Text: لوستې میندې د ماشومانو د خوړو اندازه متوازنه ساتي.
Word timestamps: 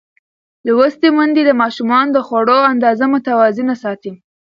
لوستې 0.65 1.07
میندې 1.15 1.41
د 1.45 1.51
ماشومانو 1.61 2.13
د 2.13 2.17
خوړو 2.27 2.57
اندازه 2.73 3.05
متوازنه 3.13 3.73
ساتي. 3.83 4.11